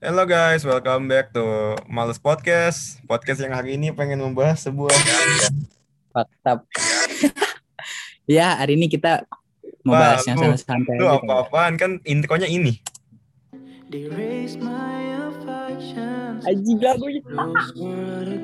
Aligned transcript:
Hello 0.00 0.24
guys, 0.24 0.64
welcome 0.64 1.12
back 1.12 1.28
to 1.36 1.76
Males 1.84 2.16
Podcast. 2.16 2.96
Podcast 3.04 3.44
yang 3.44 3.52
hari 3.52 3.76
ini 3.76 3.92
pengen 3.92 4.16
membahas 4.16 4.64
sebuah 4.64 4.96
fakta. 6.08 6.64
ya, 8.24 8.56
hari 8.56 8.80
ini 8.80 8.88
kita 8.88 9.28
mau 9.84 9.92
Wah, 9.92 10.16
bahas 10.16 10.24
yang 10.24 10.40
lu- 10.40 10.56
santai-santai. 10.56 10.96
itu 10.96 11.04
apa-apaan 11.04 11.76
kan 11.76 11.90
intronya 12.08 12.48
ini. 12.48 12.80
Those 13.92 14.56
were 17.76 18.24
the 18.24 18.40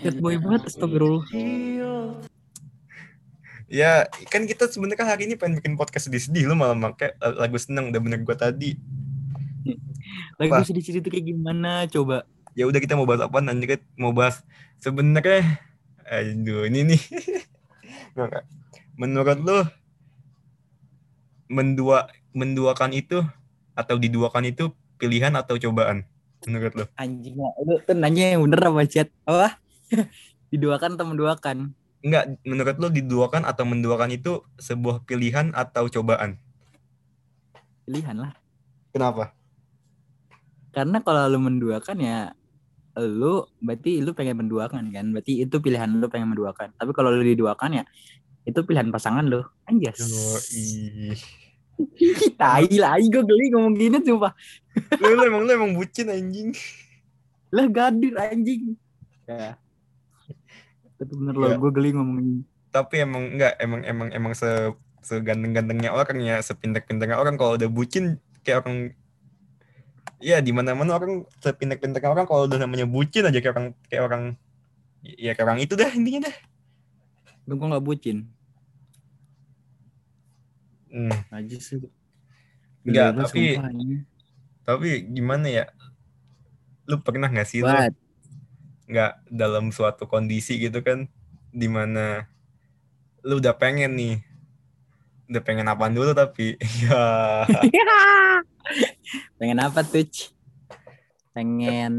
good 0.00 0.16
boy 0.20 0.36
banget, 0.40 0.62
astagfirullah. 0.64 1.24
Real 1.28 2.24
Ya, 3.64 4.06
kan 4.30 4.44
kita 4.46 4.68
sebenarnya 4.70 4.96
kan 5.02 5.08
hari 5.12 5.26
ini 5.26 5.34
pengen 5.34 5.58
bikin 5.58 5.74
podcast 5.74 6.06
sedih-sedih 6.06 6.46
lu 6.46 6.54
malah 6.54 6.76
pakai 6.92 7.16
lagu 7.36 7.58
seneng 7.58 7.90
udah 7.90 8.00
bener 8.00 8.20
gua 8.22 8.36
tadi. 8.38 8.76
Lagu 10.38 10.52
Apa? 10.52 10.66
sedih-sedih 10.66 11.00
itu 11.00 11.10
kayak 11.10 11.26
gimana 11.26 11.84
coba? 11.88 12.28
Ya 12.54 12.68
udah 12.70 12.78
kita 12.78 12.94
mau 12.94 13.08
bahas 13.08 13.26
apa 13.26 13.38
nanti 13.42 13.66
kita 13.66 13.84
mau 13.98 14.14
bahas 14.14 14.46
sebenarnya 14.78 15.58
aduh 16.06 16.68
ini 16.68 16.94
nih. 16.94 17.02
Menurut 19.00 19.38
lu 19.42 19.58
mendua 21.50 22.08
menduakan 22.30 22.94
itu 22.94 23.22
atau 23.74 23.96
diduakan 23.98 24.54
itu 24.54 24.70
pilihan 25.02 25.34
atau 25.34 25.58
cobaan? 25.58 26.06
Menurut 26.46 26.72
lu? 26.76 26.84
Anjing 26.94 27.34
lah, 27.40 27.52
lu 27.64 27.80
tuh 27.82 27.96
nanya 27.96 28.36
yang 28.36 28.44
bener 28.46 28.60
apa 28.70 28.84
chat? 28.86 29.08
Apa? 29.24 29.58
Diduakan 30.52 30.94
atau 30.94 31.06
menduakan? 31.08 31.56
Enggak, 32.04 32.36
menurut 32.44 32.76
lu 32.76 32.88
diduakan 32.92 33.48
atau 33.48 33.64
menduakan 33.64 34.12
itu 34.12 34.44
sebuah 34.60 35.08
pilihan 35.08 35.56
atau 35.56 35.88
cobaan? 35.88 36.36
Pilihan 37.88 38.28
lah. 38.28 38.32
Kenapa? 38.92 39.32
Karena 40.74 40.98
kalau 41.00 41.30
lu 41.30 41.38
menduakan 41.38 41.96
ya 42.02 42.34
lu 42.98 43.46
berarti 43.62 44.02
lu 44.02 44.10
pengen 44.14 44.42
menduakan 44.42 44.90
kan? 44.90 45.06
Berarti 45.14 45.46
itu 45.46 45.56
pilihan 45.62 45.90
lu 45.94 46.10
pengen 46.10 46.34
menduakan. 46.34 46.74
Tapi 46.74 46.90
kalau 46.90 47.14
lu 47.14 47.22
diduakan 47.22 47.82
ya 47.82 47.84
itu 48.44 48.58
pilihan 48.66 48.90
pasangan 48.90 49.24
lu. 49.24 49.40
Anjas. 49.70 50.02
Tai 52.38 52.70
lah 52.78 52.94
gue 53.02 53.22
geli 53.22 53.46
ngomong 53.50 53.74
gini 53.74 53.98
sumpah. 54.02 54.32
Lu, 54.98 55.14
lu 55.14 55.22
emang 55.26 55.42
lu 55.46 55.50
emang 55.50 55.72
bucin 55.74 56.10
anjing. 56.10 56.50
lah 57.54 57.66
gadir 57.70 58.14
anjing. 58.18 58.74
Ya. 59.30 59.54
Tapi 60.98 61.12
bener 61.14 61.34
loh 61.34 61.48
Ya. 61.50 61.56
gue 61.58 61.70
geli 61.70 61.94
ngomong 61.94 62.16
ini. 62.18 62.42
Tapi 62.74 63.06
emang 63.06 63.38
enggak 63.38 63.54
emang 63.62 63.80
emang 63.86 64.08
emang 64.10 64.32
se 64.34 64.74
seganteng-gantengnya 65.04 65.92
orang 65.92 66.18
ya, 66.24 66.40
sepintek-pinteknya 66.42 67.14
orang. 67.14 67.38
Kalau 67.38 67.54
udah 67.54 67.70
bucin 67.70 68.18
kayak 68.42 68.64
orang 68.64 68.96
Iya, 70.22 70.38
di 70.40 70.54
mana-mana 70.54 70.96
orang 70.96 71.26
sepintek-pinteknya 71.42 72.10
orang 72.10 72.26
kalau 72.26 72.46
udah 72.46 72.58
namanya 72.60 72.86
bucin 72.86 73.26
aja 73.26 73.38
kayak 73.38 73.54
orang 73.54 73.68
kayak 73.90 74.02
orang 74.06 74.22
ya 75.04 75.32
kayak 75.36 75.46
orang 75.46 75.60
itu 75.60 75.74
dah 75.76 75.90
intinya 75.92 76.30
dah. 76.30 76.36
lu 77.44 77.60
gue 77.60 77.68
nggak 77.68 77.84
bucin 77.84 78.24
Hmm. 80.88 81.10
aja 81.28 81.58
sih 81.58 81.82
Enggak, 82.86 83.18
tapi 83.18 83.58
sumpah, 83.58 83.68
ini. 83.74 83.96
tapi 84.62 84.88
gimana 85.10 85.46
ya? 85.50 85.64
Lu 86.86 87.02
pernah 87.02 87.26
nggak 87.26 87.48
sih 87.48 87.60
lu 87.60 87.68
Buat, 87.68 87.90
nggak 88.86 89.12
dalam 89.26 89.72
suatu 89.74 90.06
kondisi 90.06 90.60
gitu 90.60 90.84
kan 90.86 91.10
di 91.50 91.66
mana 91.66 92.28
lu 93.24 93.40
udah 93.42 93.56
pengen 93.56 93.96
nih 93.96 94.14
udah 95.30 95.42
pengen 95.44 95.68
apaan 95.70 95.94
dulu 95.96 96.12
tapi? 96.12 96.56
Ya. 96.84 97.44
Pengen 99.38 99.60
apa 99.60 99.84
tuh 99.84 100.08
pengen 101.34 101.94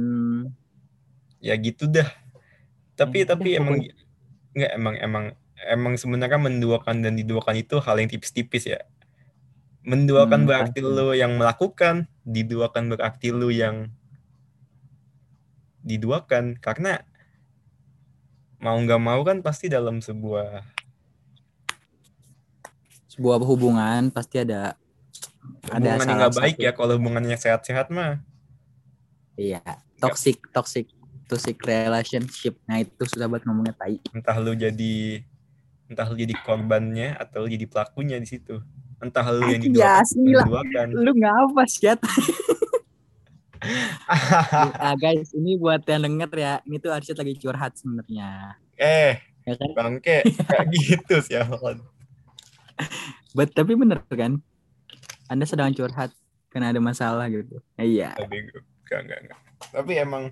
ya 1.43 1.53
gitu 1.59 1.85
dah. 1.85 2.07
Tapi 2.95 3.27
Ya 3.27 3.27
tapi 3.27 3.59
emang 3.59 3.83
nggak 4.55 4.71
emang 4.79 4.95
emang 4.97 5.25
emang 5.67 5.93
sebenarnya 5.99 6.39
menduakan 6.39 7.03
dan 7.03 7.13
diduakan 7.19 7.55
itu 7.59 7.77
hal 7.83 7.99
yang 7.99 8.09
tipis-tipis 8.09 8.65
ya. 8.65 8.81
Menduakan 9.85 10.47
Hmm, 10.47 10.49
berarti 10.49 10.79
pasti. 10.81 10.95
lu 10.95 11.13
yang 11.13 11.37
melakukan 11.37 12.09
diduakan 12.25 12.89
berarti 12.95 13.29
lu 13.29 13.51
yang 13.53 13.91
diduakan. 15.85 16.57
Karena 16.57 17.03
mau 18.57 18.79
nggak 18.79 19.01
mau 19.03 19.21
kan 19.21 19.43
pasti 19.45 19.69
dalam 19.69 20.01
sebuah 20.01 20.74
sebuah 23.15 23.39
hubungan 23.47 24.11
pasti 24.11 24.43
ada 24.43 24.75
ada 25.71 25.79
hubungan 25.79 25.87
yang 25.87 25.99
salah 26.03 26.17
nggak 26.19 26.33
baik 26.35 26.55
satu- 26.59 26.65
ya 26.67 26.71
kalau 26.75 26.93
hubungannya 26.99 27.37
sehat-sehat 27.39 27.87
mah. 27.89 28.19
Iya 29.39 29.63
toxic 29.99 30.43
toxic 30.51 30.91
toxic 31.31 31.57
relationship. 31.63 32.59
Nah 32.67 32.83
itu 32.83 33.01
susah 33.07 33.31
banget 33.31 33.47
ngomongnya 33.47 33.73
tai. 33.75 34.03
Entah 34.11 34.35
lu 34.37 34.51
jadi 34.53 35.23
entah 35.87 36.05
lu 36.11 36.19
jadi 36.19 36.35
korbannya 36.43 37.15
atau 37.15 37.45
lu 37.45 37.47
jadi 37.47 37.65
pelakunya 37.65 38.19
di 38.19 38.27
situ. 38.27 38.59
Entah 38.99 39.27
lu 39.31 39.47
yang 39.47 39.63
diduakan, 39.63 40.07
ya, 40.27 40.83
lu 40.91 41.11
ngapa 41.15 41.63
sih 41.67 41.87
Cat? 41.87 41.99
ah 44.77 44.93
guys 44.93 45.33
ini 45.33 45.57
buat 45.57 45.81
yang 45.89 46.05
denger 46.05 46.29
ya 46.37 46.53
ini 46.69 46.77
tuh 46.77 46.93
Arsyad 46.93 47.17
lagi 47.17 47.33
curhat 47.39 47.73
sebenarnya. 47.79 48.59
Eh 48.75 49.17
ya 49.47 49.53
kan? 49.55 49.69
bangke. 49.73 50.21
Kayak 50.25 50.65
gitu 50.75 51.15
sih 51.23 51.35
But, 53.35 53.51
tapi 53.51 53.75
bener 53.75 54.03
kan? 54.07 54.39
Anda 55.27 55.43
sedang 55.49 55.73
curhat 55.73 56.13
karena 56.53 56.71
ada 56.71 56.79
masalah 56.79 57.27
gitu. 57.27 57.59
Iya. 57.75 58.15
Tapi 58.15 58.47
enggak 58.47 58.99
enggak 59.03 59.19
enggak. 59.27 59.39
Tapi 59.73 59.91
emang 59.99 60.23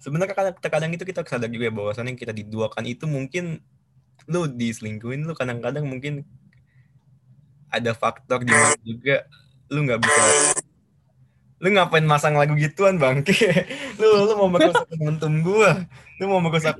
sebenarnya 0.00 0.34
kadang, 0.36 0.56
terkadang 0.60 0.90
itu 0.92 1.04
kita 1.08 1.24
sadar 1.24 1.48
juga 1.48 1.68
ya 1.68 1.74
bahwasannya 1.74 2.16
kita 2.16 2.32
diduakan 2.36 2.84
itu 2.88 3.04
mungkin 3.08 3.64
lu 4.28 4.48
diselingkuhin 4.48 5.24
lu 5.24 5.32
kadang-kadang 5.32 5.88
mungkin 5.88 6.24
ada 7.72 7.96
faktor 7.96 8.44
di 8.44 8.52
juga 8.84 9.24
lu 9.70 9.86
nggak 9.86 10.00
bisa 10.02 10.22
lu 11.60 11.68
ngapain 11.76 12.04
masang 12.04 12.34
lagu 12.36 12.56
gituan 12.56 12.96
bangke 12.96 13.36
lu 14.00 14.24
lu 14.24 14.32
mau 14.36 14.48
merusak 14.48 14.88
momentum 14.96 15.32
gua. 15.44 15.84
Lu 16.20 16.28
mau 16.28 16.40
merusak 16.40 16.76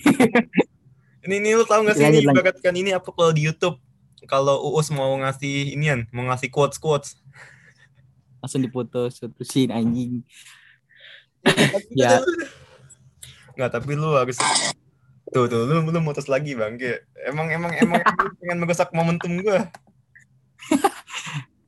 ini 1.27 1.35
ini 1.41 1.49
lu 1.53 1.65
tahu 1.69 1.85
nggak 1.85 1.97
sih 1.97 2.05
ini 2.05 2.25
Lanjut, 2.25 2.27
lanjut. 2.33 2.41
ibaratkan 2.41 2.75
ini 2.77 2.91
apa 2.97 3.09
kalau 3.13 3.33
di 3.33 3.43
YouTube? 3.45 3.77
Kalau 4.29 4.73
Uus 4.73 4.89
mau 4.93 5.13
ngasih 5.21 5.75
inian 5.77 6.09
mau 6.13 6.25
ngasih 6.29 6.49
quotes 6.49 6.77
quotes. 6.81 7.17
Langsung 8.41 8.65
diputus 8.65 9.21
putusin 9.21 9.69
anjing. 9.69 10.25
Ya. 11.93 12.21
Nggak, 13.57 13.71
tapi 13.81 13.97
lu 13.97 14.17
harus 14.17 14.41
tuh 15.31 15.47
tuh 15.47 15.69
lu 15.69 15.85
lu 15.85 16.01
mutus 16.01 16.25
lagi 16.29 16.57
bang. 16.57 16.77
Kayak 16.81 17.05
emang 17.29 17.49
emang 17.53 17.73
emang 17.77 18.01
pengen 18.41 18.59
merusak 18.65 18.89
momentum 18.97 19.41
gua. 19.45 19.69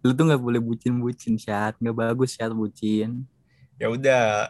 Lu 0.00 0.16
tuh 0.16 0.24
nggak 0.28 0.40
boleh 0.40 0.60
bucin 0.60 0.96
bucin 0.96 1.36
syat. 1.36 1.76
Nggak 1.76 1.96
bagus 1.96 2.36
syat 2.40 2.52
bucin. 2.56 3.28
Ya 3.76 3.92
udah 3.92 4.48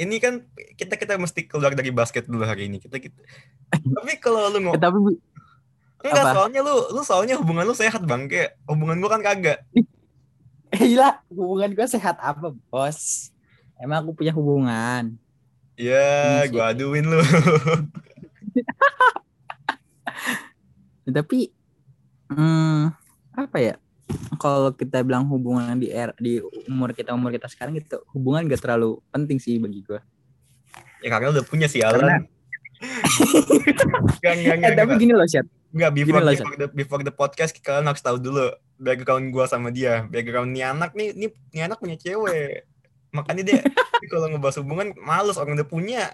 ini 0.00 0.16
kan 0.16 0.40
kita 0.80 0.96
kita 0.96 1.20
mesti 1.20 1.44
keluar 1.44 1.76
dari 1.76 1.92
basket 1.92 2.24
dulu 2.24 2.48
hari 2.48 2.72
ini. 2.72 2.80
Kita 2.80 2.96
kita 2.96 3.20
tapi 3.68 4.16
kalau 4.16 4.48
lu 4.48 4.56
eh, 4.56 4.62
ngomong 4.64 4.80
tapi 4.80 4.96
enggak 6.00 6.24
apa? 6.24 6.32
soalnya 6.32 6.60
lu 6.64 6.74
lu 6.96 7.02
soalnya 7.04 7.36
hubungan 7.36 7.68
lu 7.68 7.76
sehat 7.76 8.00
bang. 8.08 8.24
Kayak 8.24 8.56
hubungan 8.64 8.96
gua 8.96 9.10
kan 9.12 9.20
kagak. 9.20 9.60
Eh, 10.72 10.96
gila 10.96 11.20
hubungan 11.28 11.74
gue 11.76 11.86
sehat 11.90 12.16
apa 12.22 12.56
bos? 12.72 13.28
Emang 13.76 14.06
aku 14.06 14.24
punya 14.24 14.32
hubungan. 14.32 15.20
Ya 15.76 16.46
Ini 16.46 16.48
sih. 16.48 16.52
gua 16.56 16.72
aduin 16.72 17.04
lu. 17.04 17.20
Tapi 21.10 21.50
hmm, 22.30 22.94
apa 23.34 23.56
ya 23.58 23.74
kalau 24.40 24.72
kita 24.72 25.04
bilang 25.04 25.28
hubungan 25.28 25.76
di 25.76 25.92
era 25.92 26.14
di 26.16 26.40
umur 26.70 26.94
kita 26.96 27.12
umur 27.12 27.30
kita 27.34 27.46
sekarang 27.50 27.76
gitu 27.76 28.00
hubungan 28.14 28.46
gak 28.48 28.62
terlalu 28.62 28.98
penting 29.12 29.38
sih 29.38 29.56
bagi 29.60 29.84
gue 29.84 30.00
ya 31.04 31.08
karena 31.12 31.32
udah 31.34 31.44
punya 31.44 31.66
si 31.68 31.80
Karena- 31.80 32.22
Alan 32.22 32.22
Enggak, 32.80 34.32
enggak, 34.40 34.54
eh 34.56 34.56
enggak, 34.56 34.72
tapi 34.72 34.92
gini 34.96 35.12
loh 35.12 35.28
Syat 35.28 35.44
Enggak, 35.70 35.90
before, 35.94 36.18
Gini 36.18 36.26
loh, 36.26 36.32
before, 36.34 36.56
the, 36.58 36.66
before 36.74 37.02
the 37.06 37.14
podcast 37.14 37.52
kalian 37.62 37.86
harus 37.86 38.02
tahu 38.02 38.18
dulu 38.18 38.50
background 38.74 39.30
gua 39.30 39.46
sama 39.46 39.70
dia. 39.70 40.02
Background 40.10 40.50
nih 40.50 40.66
anak 40.66 40.98
nih, 40.98 41.14
nih, 41.14 41.30
nih 41.54 41.62
anak 41.70 41.78
punya 41.78 41.94
cewek. 41.94 42.66
Makanya 43.14 43.42
dia 43.46 43.58
kalau 44.10 44.26
ngebahas 44.34 44.58
hubungan 44.64 44.90
males 44.98 45.38
orang 45.38 45.54
udah 45.54 45.68
punya. 45.70 46.10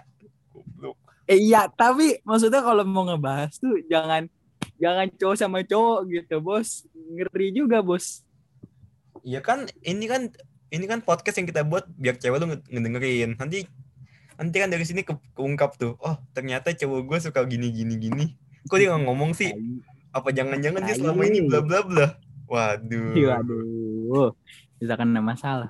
Eh 1.25 1.41
iya 1.41 1.65
tapi 1.73 2.21
maksudnya 2.21 2.61
kalau 2.61 2.85
mau 2.85 3.09
ngebahas 3.09 3.57
tuh 3.57 3.81
jangan 3.89 4.29
jangan 4.77 5.07
cowok 5.13 5.35
sama 5.35 5.59
cowok 5.61 5.99
gitu 6.07 6.35
bos 6.39 6.85
ngeri 6.93 7.53
juga 7.53 7.81
bos 7.81 8.21
Iya 9.27 9.43
kan, 9.43 9.67
ini 9.83 10.07
kan 10.07 10.31
ini 10.71 10.87
kan 10.87 11.03
podcast 11.03 11.35
yang 11.35 11.51
kita 11.51 11.67
buat 11.67 11.83
biar 11.99 12.15
cewek 12.15 12.39
lu 12.39 12.47
nge- 12.47 12.63
ngedengerin. 12.71 13.35
Nanti 13.35 13.67
nanti 14.39 14.55
kan 14.55 14.71
dari 14.71 14.87
sini 14.87 15.03
ke, 15.03 15.19
keungkap 15.35 15.75
tuh. 15.75 15.99
Oh, 15.99 16.15
ternyata 16.31 16.71
cowok 16.71 17.01
gue 17.03 17.17
suka 17.27 17.43
gini 17.43 17.67
gini 17.75 17.99
gini. 17.99 18.25
Kok 18.71 18.77
dia 18.79 18.95
nggak 18.95 19.03
ngomong 19.03 19.35
sih? 19.35 19.51
Apa 20.15 20.31
jangan-jangan 20.31 20.79
dia 20.79 20.95
selama 20.95 21.27
ini 21.27 21.43
bla 21.43 21.59
bla 21.59 21.83
bla. 21.83 22.07
Waduh. 22.47 23.35
Aduh 23.35 23.59
gitu. 24.07 24.23
Misalkan 24.79 25.11
ada 25.11 25.19
masalah. 25.19 25.69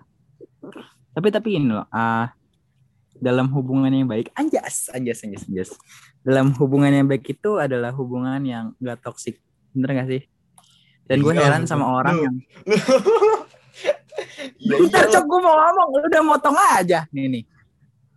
Tapi 1.18 1.28
tapi 1.34 1.58
ini 1.58 1.74
loh, 1.74 1.90
ah 1.90 2.30
dalam 3.18 3.50
hubungan 3.50 3.90
yang 3.90 4.06
baik, 4.06 4.30
anjas, 4.38 4.94
anjas, 4.94 5.26
anjas, 5.26 5.50
anjas. 5.50 5.70
Dalam 6.28 6.52
hubungan 6.60 6.92
yang 6.92 7.08
baik 7.08 7.40
itu 7.40 7.56
adalah 7.56 7.96
hubungan 7.96 8.44
yang 8.44 8.76
gak 8.84 9.00
toksik. 9.00 9.40
Bener 9.72 10.04
gak 10.04 10.08
sih? 10.12 10.22
Dan 11.08 11.24
gue 11.24 11.32
Iya, 11.32 11.48
heran 11.48 11.64
sama 11.64 11.88
orang 11.88 12.20
yang 12.20 12.36
Ya 14.58 14.76
Bentar 14.82 15.06
iyalah. 15.08 15.14
cok 15.14 15.24
gue 15.30 15.40
mau 15.40 15.56
ngomong 15.56 15.88
lu 15.94 16.08
udah 16.10 16.24
motong 16.26 16.58
aja 16.58 17.06
nih 17.14 17.26
nih. 17.30 17.44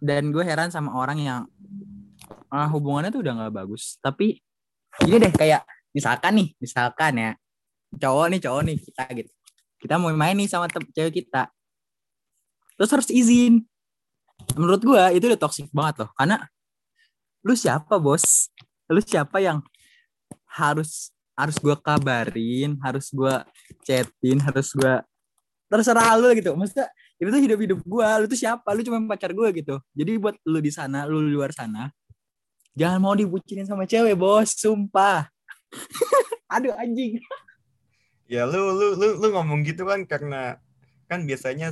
Dan 0.01 0.33
gue 0.33 0.43
heran 0.43 0.73
sama 0.73 0.97
orang 0.97 1.19
yang 1.21 1.41
ah, 2.49 2.67
hubungannya 2.73 3.13
tuh 3.13 3.21
udah 3.23 3.33
nggak 3.37 3.55
bagus. 3.55 4.01
Tapi 4.01 4.41
gini 5.05 5.17
deh 5.21 5.31
kayak 5.31 5.63
misalkan 5.93 6.41
nih, 6.41 6.49
misalkan 6.59 7.13
ya 7.15 7.31
cowok 8.01 8.27
nih 8.33 8.41
cowok 8.41 8.63
nih 8.65 8.77
kita 8.81 9.05
gitu. 9.13 9.33
Kita 9.81 9.95
mau 10.01 10.11
main 10.13 10.37
nih 10.37 10.49
sama 10.49 10.67
cewek 10.69 11.25
kita. 11.25 11.53
Terus 12.81 12.91
harus 12.91 13.09
izin. 13.13 13.65
Menurut 14.57 14.81
gue 14.81 15.03
itu 15.21 15.25
udah 15.29 15.41
toxic 15.41 15.69
banget 15.71 16.05
loh. 16.05 16.11
Karena 16.17 16.41
lu 17.45 17.55
siapa 17.57 17.97
bos? 18.01 18.51
Lu 18.91 19.01
siapa 19.03 19.39
yang 19.41 19.63
harus 20.51 21.15
harus 21.39 21.57
gue 21.57 21.77
kabarin, 21.81 22.77
harus 22.85 23.09
gue 23.09 23.35
chatin, 23.87 24.37
harus 24.45 24.75
gue 24.77 24.95
terserah 25.71 26.19
lu 26.19 26.29
gitu. 26.35 26.53
Maksudnya 26.59 26.91
itu 27.21 27.29
tuh 27.29 27.43
hidup-hidup 27.47 27.79
gua, 27.87 28.19
lu 28.19 28.27
tuh 28.27 28.37
siapa? 28.37 28.67
Lu 28.75 28.83
cuma 28.83 28.99
pacar 29.15 29.31
gua 29.31 29.55
gitu. 29.55 29.79
Jadi 29.95 30.19
buat 30.19 30.35
lu 30.43 30.59
di 30.59 30.73
sana, 30.75 31.07
lu 31.07 31.23
di 31.23 31.31
luar 31.31 31.55
sana, 31.55 31.93
jangan 32.75 32.99
mau 32.99 33.15
dibucinin 33.15 33.69
sama 33.69 33.87
cewek, 33.87 34.19
Bos, 34.19 34.57
sumpah. 34.59 35.31
Aduh 36.57 36.75
anjing. 36.75 37.23
Ya 38.27 38.49
lu 38.49 38.75
lu 38.75 38.99
lu 38.99 39.09
lu 39.23 39.27
ngomong 39.31 39.63
gitu 39.63 39.87
kan 39.87 40.03
karena 40.09 40.59
kan 41.07 41.29
biasanya 41.29 41.71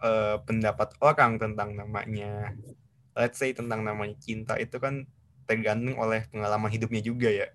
eh, 0.00 0.36
pendapat 0.46 0.96
orang 1.04 1.36
tentang 1.36 1.76
namanya 1.76 2.56
let's 3.18 3.38
say 3.42 3.50
tentang 3.52 3.80
namanya 3.88 4.14
cinta 4.22 4.54
itu 4.64 4.76
kan 4.78 4.94
tergantung 5.48 5.96
oleh 5.98 6.20
pengalaman 6.30 6.70
hidupnya 6.70 7.02
juga 7.02 7.28
ya. 7.32 7.48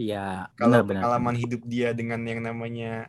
Iya, 0.00 0.18
Kalau 0.60 0.80
benar 0.82 0.82
benar. 0.88 1.06
pengalaman 1.08 1.36
hidup 1.42 1.62
dia 1.72 1.88
dengan 1.96 2.20
yang 2.30 2.40
namanya 2.44 3.08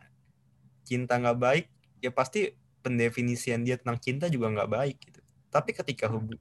cinta 0.88 1.18
nggak 1.20 1.38
baik, 1.38 1.66
ya 2.04 2.10
pasti 2.14 2.54
pendefinisian 2.84 3.62
dia 3.66 3.76
tentang 3.80 3.98
cinta 4.02 4.26
juga 4.34 4.46
nggak 4.54 4.70
baik 4.70 4.96
gitu. 5.00 5.20
Tapi 5.52 5.70
ketika 5.76 6.06
hubu- 6.12 6.40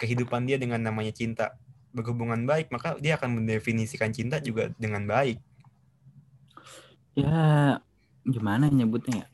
kehidupan 0.00 0.42
dia 0.48 0.58
dengan 0.60 0.80
namanya 0.82 1.12
cinta 1.14 1.44
berhubungan 1.96 2.42
baik, 2.50 2.68
maka 2.74 2.98
dia 3.00 3.16
akan 3.18 3.42
mendefinisikan 3.42 4.10
cinta 4.12 4.38
juga 4.42 4.70
dengan 4.76 5.04
baik. 5.08 5.38
Ya 7.16 7.80
gimana 8.26 8.68
nyebutnya 8.68 9.24
ya? 9.24 9.26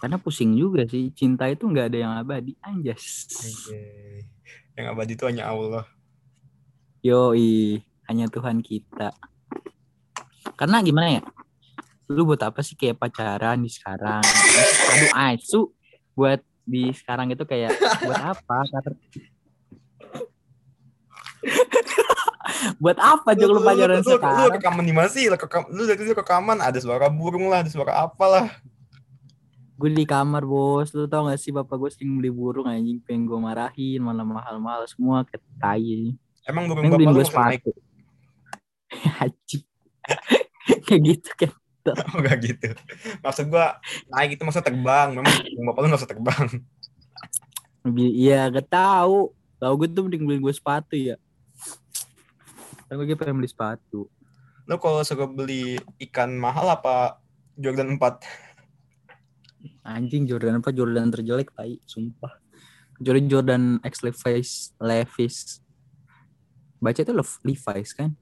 Karena 0.00 0.16
pusing 0.16 0.56
juga 0.56 0.88
sih, 0.88 1.12
cinta 1.12 1.44
itu 1.52 1.68
nggak 1.68 1.92
ada 1.92 1.98
yang 2.00 2.12
abadi, 2.16 2.56
anjas. 2.64 3.28
Yang 4.72 4.86
abadi 4.96 5.12
itu 5.12 5.24
hanya 5.28 5.52
Allah. 5.52 5.84
Yoi, 7.04 7.84
hanya 8.08 8.24
Tuhan 8.32 8.64
kita. 8.64 9.12
Karena 10.56 10.80
gimana 10.80 11.20
ya? 11.20 11.22
Lu 12.08 12.24
buat 12.24 12.40
apa 12.40 12.64
sih 12.64 12.80
kayak 12.80 12.96
pacaran 12.96 13.60
di 13.60 13.68
sekarang? 13.68 14.24
Aduh, 14.24 15.12
asu 15.14 15.60
buat 16.16 16.40
di 16.64 16.96
sekarang 16.96 17.36
itu 17.36 17.44
kayak 17.44 17.76
buat 18.04 18.20
apa? 18.24 18.58
Buat 22.80 22.98
apa 23.00 23.36
juga 23.36 23.52
lu 23.52 23.60
pacaran 23.60 24.00
lu, 24.00 24.04
lu, 24.04 24.16
sekarang? 24.16 24.48
rekaman 24.56 24.84
di 24.84 24.94
mana 24.96 25.08
sih? 25.12 25.28
Lu, 25.28 25.36
rekam, 25.36 25.68
lu 25.68 25.84
dari 25.84 26.08
rekaman 26.08 26.58
ada 26.60 26.76
suara 26.80 27.08
burung 27.12 27.52
lah, 27.52 27.64
ada 27.64 27.70
suara 27.72 28.00
apalah. 28.00 28.48
Gue 29.80 29.96
di 29.96 30.04
kamar 30.04 30.44
bos, 30.44 30.92
lu 30.92 31.08
tau 31.08 31.24
gak 31.24 31.40
sih 31.40 31.56
bapak 31.56 31.80
gue 31.80 31.88
sering 31.88 32.20
beli 32.20 32.28
burung 32.28 32.68
anjing 32.68 33.00
pengen 33.00 33.24
gue 33.24 33.38
marahin 33.40 34.04
malah 34.04 34.28
mahal-mahal 34.28 34.84
semua 34.84 35.24
kayak 35.24 35.40
tai. 35.56 36.12
Emang 36.44 36.68
Pengen 36.68 36.92
bapak 36.92 37.00
lu 37.00 37.16
gue 37.16 37.24
sepatu. 37.24 37.72
Anjing. 39.24 39.64
kayak 40.86 41.00
gitu 41.00 41.30
kan. 41.32 41.52
Oh, 41.88 41.96
enggak 42.20 42.38
gitu. 42.44 42.68
Maksud 43.24 43.48
gua 43.48 43.80
naik 44.12 44.36
itu 44.36 44.42
maksud 44.44 44.60
terbang. 44.60 45.16
Memang 45.16 45.32
bapak 45.72 45.80
lu 45.80 45.86
nggak 45.88 46.00
usah 46.04 46.10
terbang. 46.10 46.46
Iya 47.96 48.52
gak 48.52 48.68
tahu. 48.68 49.32
Tahu 49.60 49.72
gue 49.80 49.88
tuh 49.92 50.02
mending 50.04 50.24
beliin 50.28 50.44
gue 50.44 50.52
sepatu 50.52 50.96
ya. 50.96 51.16
Kan 52.88 53.00
gue 53.00 53.16
pengen 53.16 53.40
beli 53.40 53.48
sepatu. 53.48 54.08
Lu 54.68 54.76
kalau 54.76 55.00
suka 55.04 55.24
beli 55.24 55.80
ikan 56.08 56.36
mahal 56.36 56.68
apa 56.68 57.20
Jordan 57.56 57.96
4? 57.96 58.49
Anjing 59.80 60.28
Jordan 60.28 60.60
apa 60.60 60.70
Jordan 60.70 61.08
terjelek 61.08 61.52
tai, 61.56 61.80
sumpah. 61.88 62.36
Kecuali 63.00 63.24
Jordan 63.24 63.80
X 63.80 64.04
Levi's, 64.04 64.50
Levi's. 64.76 65.64
Baca 66.80 67.00
itu 67.00 67.12
Lev- 67.16 67.40
Levi's 67.44 67.90
kan? 67.96 68.12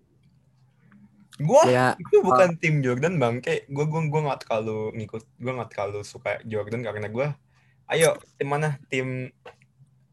Gua 1.38 1.62
Ya, 1.70 1.94
itu 1.98 2.18
bukan 2.22 2.58
tim 2.58 2.82
Jordan 2.82 3.18
bangke. 3.18 3.66
Gua 3.70 3.86
gua 3.86 4.02
gua 4.10 4.20
nggak 4.30 4.46
terlalu 4.46 4.94
ngikut. 4.98 5.22
Gua 5.38 5.52
nggak 5.62 5.70
terlalu 5.74 6.00
suka 6.02 6.42
Jordan 6.46 6.82
karena 6.82 7.06
gua 7.10 7.38
ayo 7.90 8.18
tim 8.38 8.48
mana? 8.50 8.78
Tim 8.90 9.30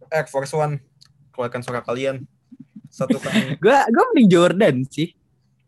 Air 0.09 0.27
Force 0.30 0.53
One. 0.53 0.81
Keluarkan 1.33 1.62
suara 1.65 1.81
kalian. 1.81 2.25
Satu 2.89 3.18
kan 3.19 3.33
gue 3.59 3.77
gue 3.91 4.03
mending 4.13 4.30
Jordan 4.31 4.75
sih 4.88 5.18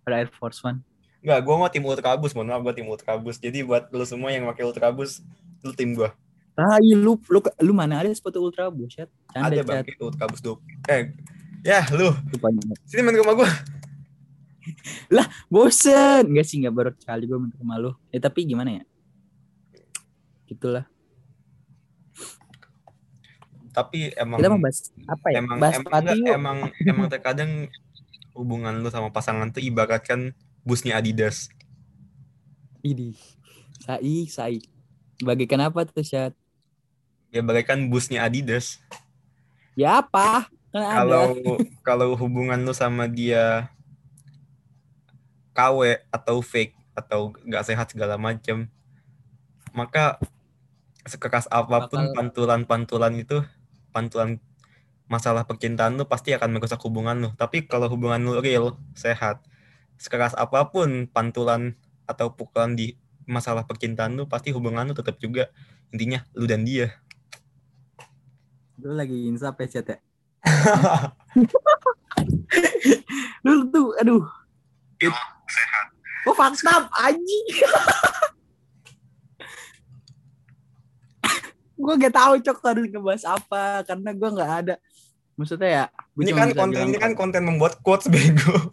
pada 0.06 0.22
Air 0.22 0.32
Force 0.32 0.62
One. 0.64 0.86
Enggak, 1.20 1.40
gua 1.44 1.56
mau 1.60 1.70
tim 1.74 1.84
Ultrabus, 1.84 2.32
mohon 2.38 2.54
maaf 2.54 2.62
gua 2.62 2.74
tim 2.78 2.88
Ultrabus. 2.88 3.42
Jadi 3.42 3.66
buat 3.66 3.90
lu 3.92 4.06
semua 4.06 4.30
yang 4.32 4.46
pakai 4.48 4.64
Ultrabus, 4.64 5.26
lu 5.68 5.76
tim 5.76 5.92
gua. 5.92 6.16
Tai 6.58 6.82
lu 6.82 7.20
lu 7.30 7.40
lu 7.62 7.72
mana 7.76 8.02
ada 8.02 8.10
sepatu 8.10 8.42
Ultra 8.42 8.72
buset. 8.72 9.12
Ada 9.36 9.62
bang, 9.62 9.86
Ultrabus 10.02 10.42
tuh. 10.42 10.58
Eh, 10.90 11.14
ya 11.62 11.86
lu, 11.94 12.10
Rupanya. 12.34 12.74
sini 12.88 13.06
main 13.06 13.14
ke 13.14 13.22
rumah 13.22 13.36
gua. 13.38 13.50
Bosen. 15.54 16.28
Enggak 16.28 16.46
sih 16.48 16.60
enggak 16.60 16.76
baru 16.76 16.92
kali 17.04 17.24
gue 17.28 17.38
minta 17.40 17.56
sama 17.60 17.80
lu. 17.80 17.92
Ya 18.12 18.20
tapi 18.20 18.44
gimana 18.44 18.82
ya? 18.82 18.84
Gitulah. 20.48 20.86
Tapi 23.72 24.10
emang 24.18 24.42
Kita 24.42 24.50
mau 24.50 24.58
bahas 24.58 24.90
apa 25.06 25.28
ya? 25.30 25.38
emang 25.38 25.58
bahas 25.62 25.78
emang, 25.78 26.02
enggak, 26.02 26.34
emang 26.34 26.58
emang 26.82 27.08
terkadang 27.14 27.52
hubungan 28.34 28.74
lu 28.82 28.90
sama 28.90 29.14
pasangan 29.14 29.54
tuh 29.54 29.62
ibaratkan 29.62 30.34
busnya 30.66 30.98
Adidas. 30.98 31.54
Ini. 32.82 33.14
Sai, 33.82 34.26
sai. 34.28 34.58
Bagaikan 35.22 35.62
apa 35.66 35.86
tuh, 35.88 36.06
Syat? 36.06 36.34
Ya 37.34 37.42
bagaikan 37.44 37.90
busnya 37.92 38.24
Adidas. 38.24 38.80
Ya 39.74 40.02
apa? 40.02 40.48
Kan. 40.72 40.84
Kalau 41.06 41.24
kalau 41.82 42.10
hubungan 42.20 42.60
lu 42.62 42.74
sama 42.76 43.10
dia 43.10 43.72
KW 45.58 46.06
atau 46.14 46.38
fake 46.44 46.78
atau 46.94 47.34
nggak 47.46 47.66
sehat 47.66 47.88
segala 47.90 48.18
macam, 48.18 48.70
maka 49.74 50.22
sekeras 51.08 51.50
apa 51.50 51.90
pun 51.90 52.14
pantulan-pantulan 52.14 53.14
itu, 53.18 53.42
pantulan 53.90 54.38
masalah 55.08 55.48
percintaan 55.48 55.96
lu 55.96 56.06
pasti 56.06 56.36
akan 56.36 56.60
merusak 56.60 56.78
hubungan 56.84 57.18
lu. 57.18 57.30
Tapi 57.34 57.66
kalau 57.66 57.88
hubungan 57.90 58.22
lu 58.22 58.38
real, 58.44 58.76
sehat, 58.94 59.42
sekeras 59.98 60.36
apa 60.38 60.68
pun 60.70 61.10
pantulan 61.10 61.74
atau 62.06 62.32
pukulan 62.36 62.76
di 62.76 63.00
masalah 63.28 63.68
percintaan 63.68 64.16
lu, 64.16 64.26
pasti 64.26 64.56
hubungan 64.56 64.88
lu 64.88 64.96
tetap 64.96 65.20
juga 65.20 65.52
intinya 65.92 66.24
lu 66.34 66.48
dan 66.48 66.64
dia. 66.64 66.96
Lu 68.80 68.96
lagi 68.96 69.28
insap 69.28 69.60
ya, 69.62 69.84
ya? 69.84 70.00
Lu 73.46 73.68
tuh, 73.72 73.92
aduh. 74.00 74.24
Oh, 76.28 76.36
fakta 76.36 76.88
anjing. 76.96 77.48
gue 81.78 81.94
gak 81.94 82.16
tahu 82.18 82.34
cok 82.42 82.58
harus 82.66 82.90
ngebahas 82.90 83.24
apa 83.38 83.86
karena 83.86 84.10
gue 84.10 84.30
nggak 84.34 84.52
ada 84.66 84.76
maksudnya 85.38 85.70
ya 85.70 85.86
Ini 86.18 86.34
kan 86.34 86.50
konten 86.58 86.82
ini 86.90 86.98
kan 86.98 87.14
konten 87.14 87.46
membuat 87.46 87.78
quotes 87.86 88.10
bego. 88.10 88.58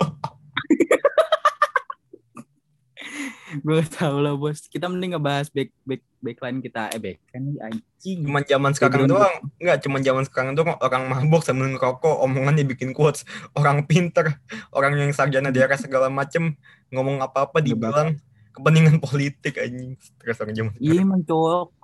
gue 3.63 3.75
gak 3.79 3.93
tahu 4.01 4.17
lah 4.25 4.35
bos. 4.35 4.67
Kita 4.67 4.91
mending 4.91 5.15
ngebahas 5.15 5.47
back 5.53 5.71
back 5.87 6.03
backline 6.19 6.59
kita. 6.65 6.91
Eh 6.97 7.01
backline 7.01 7.61
anjing. 7.61 8.19
Cuman 8.27 8.43
zaman 8.43 8.73
sekarang 8.75 9.07
Background 9.07 9.13
doang. 9.13 9.37
Enggak, 9.61 9.79
cuman 9.85 10.01
zaman 10.03 10.25
sekarang 10.27 10.53
doang. 10.57 10.79
Orang 10.81 11.03
mabok 11.07 11.43
sambil 11.45 11.69
ngerokok, 11.77 12.17
omongannya 12.25 12.65
bikin 12.67 12.91
quotes. 12.97 13.23
Orang 13.55 13.87
pinter, 13.87 14.41
orang 14.75 14.99
yang 14.99 15.13
sarjana 15.15 15.55
daerah 15.55 15.79
segala 15.79 16.11
macem. 16.11 16.57
Ngomong 16.91 17.23
apa-apa 17.23 17.63
dibilang. 17.63 18.19
Kepentingan 18.55 18.99
politik 19.03 19.59
anjing. 19.59 19.99
Stres 19.99 20.41
orang 20.43 20.55
zaman. 20.55 20.73
iya 20.79 21.03
emang 21.03 21.23
cowok. 21.27 21.75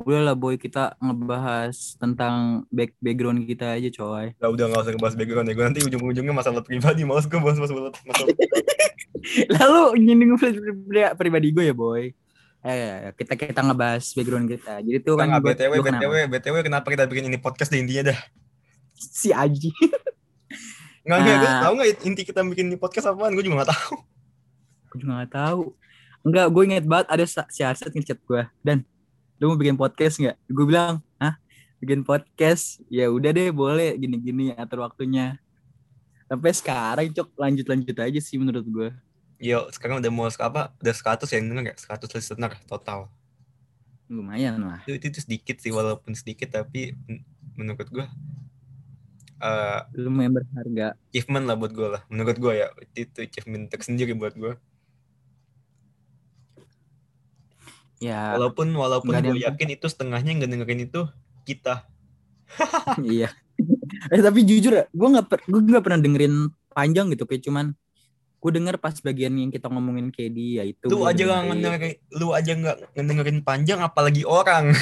Udah 0.00 0.32
lah 0.32 0.36
boy. 0.38 0.56
Kita 0.56 0.96
ngebahas 0.96 2.00
tentang 2.00 2.64
back 2.72 2.96
background 3.02 3.44
kita 3.44 3.76
aja 3.76 3.90
coy. 3.92 4.32
Udah, 4.40 4.48
udah 4.48 4.64
gak 4.72 4.80
usah 4.86 4.92
ngebahas 4.96 5.16
background 5.18 5.46
ya. 5.50 5.54
Gue 5.58 5.64
nanti 5.66 5.80
ujung-ujungnya 5.84 6.32
masalah 6.32 6.62
pribadi. 6.64 7.04
Males 7.04 7.28
gue 7.28 7.36
bahas 7.36 7.58
masalah, 7.60 7.92
masalah 8.08 8.32
lalu 9.56 9.80
nyinggung 10.00 10.38
pri- 10.38 10.56
pri- 10.86 11.14
pribadi 11.16 11.48
gue 11.50 11.64
ya 11.68 11.74
boy 11.74 12.12
eh 12.60 13.16
kita 13.16 13.40
kita 13.40 13.60
ngebahas 13.64 14.04
background 14.12 14.44
kita. 14.44 14.84
Jadi 14.84 15.00
tuh 15.00 15.16
kan 15.16 15.32
gua- 15.32 15.56
BTW, 15.56 15.80
gua 15.80 15.86
kenapa? 15.88 16.02
BTW, 16.04 16.14
BTW 16.28 16.56
kenapa 16.60 16.86
kita 16.92 17.04
bikin 17.08 17.24
ini 17.32 17.40
podcast 17.40 17.72
deh 17.72 17.80
intinya 17.80 18.12
dah. 18.12 18.20
si 18.92 19.32
Aji. 19.32 19.72
Enggak, 21.00 21.18
enggak, 21.24 21.36
gue 21.40 21.48
Ah. 21.48 21.60
tahu 21.64 21.72
enggak 21.80 21.88
inti 22.04 22.22
kita 22.22 22.40
bikin 22.44 22.68
ini 22.68 22.76
podcast 22.76 23.08
apaan? 23.08 23.32
Gue 23.32 23.40
juga 23.40 23.64
gak 23.64 23.72
tahu. 23.72 23.94
Gue 24.92 24.98
juga 25.00 25.12
gak 25.24 25.32
tahu. 25.32 25.62
Enggak, 26.20 26.46
gue 26.52 26.62
inget 26.68 26.84
banget 26.84 27.06
ada 27.08 27.24
si 27.24 27.60
Arset 27.64 27.88
ngechat 27.88 28.20
gue. 28.20 28.42
Dan, 28.60 28.84
lu 29.40 29.48
mau 29.48 29.56
bikin 29.56 29.80
podcast 29.80 30.20
nggak? 30.20 30.36
Gue 30.46 30.64
bilang, 30.68 31.00
hah? 31.16 31.40
Bikin 31.80 32.04
podcast? 32.04 32.84
Ya 32.92 33.08
udah 33.08 33.32
deh, 33.32 33.48
boleh. 33.48 33.96
Gini-gini 33.96 34.52
atur 34.52 34.84
waktunya. 34.84 35.40
Sampai 36.28 36.52
sekarang, 36.52 37.08
Cok, 37.08 37.32
lanjut-lanjut 37.32 37.96
aja 37.96 38.20
sih 38.20 38.36
menurut 38.36 38.62
gue. 38.62 38.92
Yo, 39.48 39.58
sekarang 39.74 39.96
udah 40.04 40.12
mau 40.16 40.26
apa? 40.28 40.62
Udah 40.80 40.94
100 40.98 41.28
yang 41.34 41.48
denger 41.48 41.62
gak? 41.74 41.78
100 41.82 42.10
listener 42.16 42.52
total. 42.70 43.00
Lumayan 44.10 44.60
lah. 44.60 44.80
Itu, 44.84 44.90
itu, 44.96 45.04
itu 45.12 45.18
sedikit 45.26 45.56
sih, 45.62 45.72
walaupun 45.78 46.12
sedikit, 46.20 46.48
tapi 46.56 46.80
men- 47.08 47.24
menurut 47.58 47.88
gue 47.94 48.06
eh 49.40 49.80
Lumayan 49.94 50.34
berharga. 50.34 50.96
achievement 51.10 51.44
lah 51.48 51.56
buat 51.60 51.72
gue 51.78 51.88
lah. 51.94 52.02
Menurut 52.12 52.36
gue 52.44 52.52
ya, 52.60 52.66
itu, 52.82 52.98
itu 53.06 53.18
achievement 53.26 53.64
tersendiri 53.72 54.12
buat 54.20 54.34
gue. 54.42 54.52
Ya, 58.00 58.16
Walaupun 58.32 58.68
walaupun 58.82 59.16
gue 59.26 59.36
yakin 59.44 59.68
itu 59.76 59.86
setengahnya 59.92 60.30
yang 60.32 60.40
dengerin 60.52 60.80
itu 60.88 61.00
kita. 61.48 61.74
iya. 63.12 63.26
eh, 64.14 64.22
tapi 64.26 64.40
jujur 64.48 64.72
ya, 64.78 64.84
gue 64.90 65.08
nggak 65.12 65.26
gue 65.50 65.60
nggak 65.72 65.84
pernah 65.86 66.00
dengerin 66.04 66.34
panjang 66.74 67.06
gitu. 67.12 67.24
Kayak 67.28 67.42
cuman 67.48 67.66
gue 68.40 68.50
denger 68.56 68.80
pas 68.80 68.96
bagian 69.04 69.36
yang 69.36 69.52
kita 69.52 69.68
ngomongin 69.68 70.08
KD 70.08 70.38
ya 70.56 70.64
itu. 70.64 70.88
Lu 70.88 71.04
aja 71.04 71.20
nggak 71.20 71.44
dengerin. 71.44 71.60
ngedengerin, 71.60 71.96
lu 72.16 72.28
aja 72.32 72.52
nggak 72.56 72.76
ngedengerin 72.96 73.38
panjang, 73.44 73.80
apalagi 73.84 74.24
orang. 74.24 74.72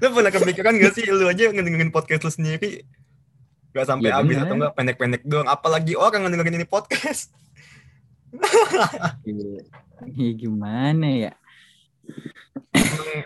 lu 0.00 0.06
pernah 0.12 0.32
kepikiran 0.34 0.74
gak 0.76 0.92
sih 0.92 1.06
lu 1.06 1.24
aja 1.30 1.54
ngedengerin 1.54 1.94
podcast 1.94 2.26
lu 2.26 2.32
sendiri 2.34 2.82
Gak 3.70 3.86
sampai 3.86 4.10
Iya, 4.10 4.18
habis 4.18 4.34
atau 4.34 4.58
enggak 4.58 4.74
pendek-pendek 4.74 5.22
doang 5.22 5.46
apalagi 5.46 5.94
orang 5.94 6.26
ngedengerin 6.26 6.58
ini 6.58 6.66
podcast. 6.66 7.30
Iya, 10.10 10.30
gimana 10.34 11.06
ya? 11.06 11.32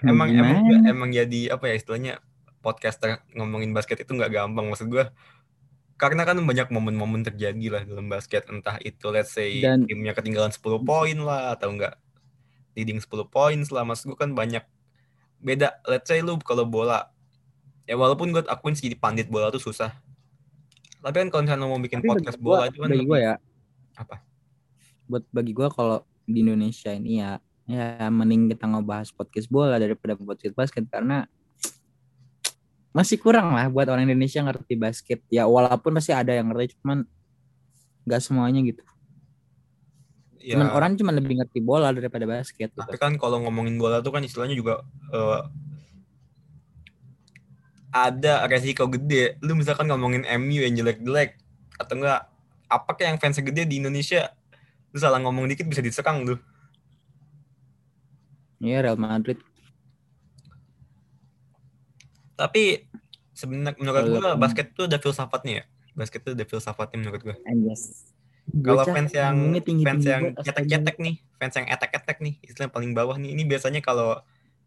emang 0.04 0.28
emang 0.36 0.58
Gimana? 0.68 0.84
emang 0.84 1.10
jadi 1.12 1.56
apa 1.56 1.64
ya 1.72 1.74
istilahnya 1.80 2.12
podcaster 2.60 3.24
ngomongin 3.32 3.72
basket 3.72 4.04
itu 4.04 4.12
nggak 4.12 4.32
gampang 4.32 4.68
maksud 4.68 4.92
gua 4.92 5.12
karena 5.94 6.26
kan 6.26 6.36
banyak 6.42 6.68
momen-momen 6.74 7.22
terjadi 7.22 7.66
lah 7.70 7.82
dalam 7.86 8.10
basket 8.10 8.50
entah 8.50 8.76
itu 8.82 9.06
let's 9.14 9.32
say 9.32 9.62
Dan- 9.62 9.86
timnya 9.86 10.12
ketinggalan 10.12 10.50
10 10.50 10.60
poin 10.82 11.16
lah 11.22 11.54
atau 11.54 11.70
enggak 11.70 11.94
leading 12.74 12.98
10 12.98 13.30
poin 13.30 13.58
maksud 13.62 14.04
gua 14.10 14.18
kan 14.18 14.34
banyak 14.34 14.66
beda 15.38 15.78
let's 15.86 16.10
say 16.10 16.18
lu 16.18 16.34
kalau 16.42 16.66
bola 16.66 17.10
ya 17.84 17.94
walaupun 17.94 18.32
gue 18.32 18.42
akuin 18.48 18.72
sih 18.74 18.90
pandit 18.96 19.28
bola 19.28 19.52
tuh 19.52 19.60
susah 19.60 19.92
tapi 21.04 21.20
kan 21.20 21.28
kalau 21.28 21.42
misalnya 21.44 21.68
mau 21.68 21.76
bikin 21.76 22.00
Tapi 22.00 22.08
podcast 22.08 22.40
bagi 22.40 22.46
gua, 22.48 22.56
bola 22.56 22.64
itu 22.64 22.78
kan 22.80 22.88
bagi 22.88 23.04
gua 23.04 23.18
ya. 23.20 23.34
Apa? 24.00 24.16
Buat 25.04 25.24
bagi 25.28 25.52
gua 25.52 25.68
kalau 25.68 25.98
di 26.24 26.40
Indonesia 26.40 26.90
ini 26.96 27.20
ya, 27.20 27.36
ya 27.68 28.08
mending 28.08 28.48
kita 28.56 28.64
ngebahas 28.64 29.12
podcast 29.12 29.52
bola 29.52 29.76
daripada 29.76 30.16
podcast 30.16 30.56
basket 30.56 30.88
karena 30.88 31.28
masih 32.94 33.18
kurang 33.18 33.50
lah 33.50 33.66
buat 33.66 33.90
orang 33.90 34.06
Indonesia 34.06 34.38
ngerti 34.38 34.78
basket. 34.78 35.18
Ya 35.26 35.50
walaupun 35.50 35.98
pasti 35.98 36.14
ada 36.14 36.30
yang 36.30 36.54
ngerti, 36.54 36.78
cuman 36.78 37.02
nggak 38.06 38.20
semuanya 38.22 38.62
gitu. 38.62 38.82
ya, 40.38 40.54
Cuman 40.54 40.70
orang 40.70 40.94
cuma 40.94 41.10
lebih 41.10 41.42
ngerti 41.42 41.58
bola 41.58 41.90
daripada 41.90 42.22
basket. 42.22 42.70
Gitu. 42.70 42.78
Tapi 42.78 42.94
kan 42.94 43.18
kalau 43.18 43.42
ngomongin 43.42 43.74
bola 43.74 43.98
tuh 43.98 44.14
kan 44.14 44.22
istilahnya 44.22 44.54
juga 44.54 44.86
eh, 45.10 45.40
ada 47.90 48.46
resiko 48.46 48.86
gede. 48.86 49.42
Lu 49.42 49.58
misalkan 49.58 49.90
ngomongin 49.90 50.22
MU 50.38 50.62
yang 50.62 50.78
jelek-jelek 50.78 51.34
atau 51.74 51.98
enggak 51.98 52.30
apa 52.70 52.90
kayak 52.94 53.08
yang 53.10 53.18
fans 53.18 53.42
gede 53.42 53.66
di 53.66 53.82
Indonesia 53.82 54.30
lu 54.94 55.02
salah 55.02 55.18
ngomong 55.18 55.50
dikit 55.50 55.66
bisa 55.66 55.82
disekang 55.82 56.22
lu. 56.22 56.38
Iya 58.62 58.86
Real 58.86 58.98
Madrid. 58.98 59.42
Tapi 62.34 62.86
sebenarnya 63.30 63.78
menurut 63.78 64.04
gua 64.08 64.20
Kalau- 64.20 64.38
basket 64.38 64.66
tuh 64.72 64.86
ada 64.86 64.98
filsafatnya 64.98 65.52
ya. 65.62 65.64
Basket 65.94 66.20
tuh 66.20 66.32
ada 66.34 66.44
filsafatnya 66.44 66.98
menurut 67.00 67.20
gua. 67.22 67.36
Anjas. 67.44 68.10
Kalau 68.44 68.84
fans 68.84 69.08
yang 69.10 69.32
ngomongnya 69.34 69.62
tinggi-tinggi 69.64 69.88
fans 69.88 70.04
yang 70.04 70.22
cetek-cetek 70.36 70.96
nih, 71.00 71.14
fans 71.40 71.54
yang 71.56 71.66
etek-etek 71.66 72.18
nih, 72.20 72.34
istilah 72.44 72.68
paling 72.68 72.92
bawah 72.92 73.16
nih. 73.16 73.32
Ini 73.32 73.42
biasanya 73.48 73.80
kalau 73.80 74.20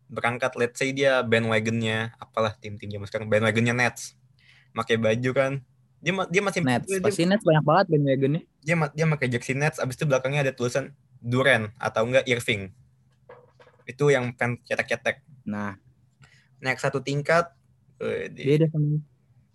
berangkat 0.09 0.55
let's 0.57 0.79
say 0.79 0.89
dia 0.89 1.21
bandwagonnya 1.21 2.15
apalah 2.17 2.57
tim-tim 2.57 2.89
zaman 2.89 3.05
sekarang 3.05 3.27
bandwagonnya 3.29 3.77
Nets. 3.77 4.17
Pakai 4.73 4.97
baju 4.97 5.29
kan. 5.31 5.53
Dia 6.01 6.13
ma- 6.13 6.25
dia 6.25 6.41
masih 6.41 6.65
Nets. 6.65 6.89
dia, 6.89 6.97
Pasti 7.03 7.29
Nets 7.29 7.45
banyak 7.45 7.61
banget 7.61 7.85
bandwagonnya. 7.91 8.41
dia, 8.65 8.75
ma- 8.75 8.89
dia 8.89 9.05
pakai 9.05 9.27
jersey 9.29 9.53
Nets 9.53 9.77
abis 9.77 9.93
itu 9.93 10.05
belakangnya 10.05 10.41
ada 10.41 10.53
tulisan 10.53 10.95
Duren 11.17 11.69
atau 11.77 12.01
enggak 12.01 12.25
Irving. 12.25 12.73
Itu 13.85 14.09
yang 14.09 14.33
fans 14.33 14.57
cetek-cetek. 14.65 15.21
Nah, 15.45 15.77
Naik 16.57 16.81
satu 16.81 16.99
tingkat 16.99 17.53
eh, 18.01 18.29
di- 18.29 18.45
beda 18.45 18.67
sama 18.69 19.01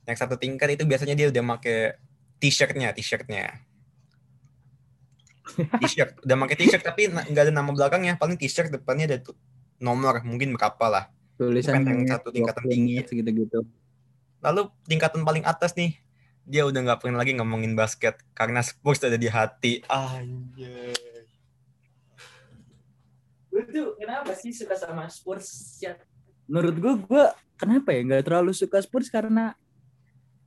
naik 0.02 0.18
satu 0.18 0.34
tingkat 0.34 0.74
itu 0.74 0.82
biasanya 0.82 1.14
dia 1.14 1.30
udah 1.30 1.42
pakai 1.56 1.94
t-shirtnya, 2.42 2.90
t-shirtnya. 2.90 3.62
T-shirt, 5.78 6.26
udah 6.26 6.36
pakai 6.42 6.56
t-shirt 6.58 6.82
tapi 6.82 7.06
nggak 7.06 7.42
ada 7.50 7.52
nama 7.54 7.70
belakangnya, 7.70 8.18
paling 8.18 8.34
t-shirt 8.34 8.74
depannya 8.74 9.06
ada 9.06 9.18
tuh 9.22 9.38
nomor 9.78 10.22
mungkin 10.26 10.54
berapa 10.58 10.86
lah. 10.90 11.04
tulisan 11.38 11.82
Bukan 11.82 11.86
yang 11.86 12.18
satu 12.18 12.28
tingkatan 12.34 12.64
tinggi. 12.66 13.02
gitu-gitu. 13.02 13.62
Lalu 14.42 14.70
tingkatan 14.90 15.22
paling 15.22 15.46
atas 15.46 15.74
nih, 15.78 16.02
dia 16.42 16.66
udah 16.66 16.82
nggak 16.82 16.98
pernah 16.98 17.22
lagi 17.22 17.38
ngomongin 17.38 17.78
basket 17.78 18.18
karena 18.34 18.58
Spurs 18.62 19.02
ada 19.06 19.18
di 19.18 19.30
hati. 19.30 19.86
Anjay. 19.86 20.94
Gue 23.52 23.62
tuh 23.70 23.94
kenapa 24.00 24.34
sih 24.34 24.50
suka 24.50 24.74
sama 24.74 25.06
Spurs 25.06 25.78
ya? 25.78 25.94
Menurut 26.50 26.74
gue, 26.78 26.94
gue 27.06 27.24
kenapa 27.62 27.94
ya 27.94 28.02
nggak 28.02 28.26
terlalu 28.26 28.50
suka 28.50 28.82
Spurs 28.82 29.06
karena 29.06 29.54